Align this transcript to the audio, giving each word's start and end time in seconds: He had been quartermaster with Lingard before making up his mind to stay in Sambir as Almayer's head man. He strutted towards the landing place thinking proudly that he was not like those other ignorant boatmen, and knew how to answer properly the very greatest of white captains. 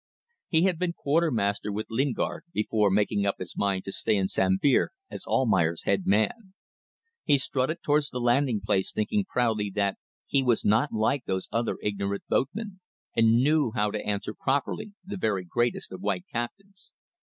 He 0.47 0.63
had 0.63 0.79
been 0.79 0.93
quartermaster 0.93 1.71
with 1.71 1.85
Lingard 1.91 2.45
before 2.53 2.89
making 2.89 3.23
up 3.27 3.35
his 3.37 3.55
mind 3.55 3.85
to 3.85 3.91
stay 3.91 4.15
in 4.15 4.27
Sambir 4.29 4.89
as 5.11 5.27
Almayer's 5.27 5.83
head 5.83 6.07
man. 6.07 6.55
He 7.23 7.37
strutted 7.37 7.83
towards 7.83 8.09
the 8.09 8.19
landing 8.19 8.61
place 8.65 8.91
thinking 8.91 9.25
proudly 9.25 9.71
that 9.75 9.99
he 10.25 10.41
was 10.41 10.65
not 10.65 10.91
like 10.91 11.25
those 11.25 11.47
other 11.51 11.77
ignorant 11.83 12.23
boatmen, 12.27 12.79
and 13.15 13.35
knew 13.43 13.73
how 13.75 13.91
to 13.91 14.03
answer 14.03 14.33
properly 14.33 14.93
the 15.05 15.17
very 15.17 15.43
greatest 15.45 15.91
of 15.91 16.01
white 16.01 16.25
captains. 16.33 16.93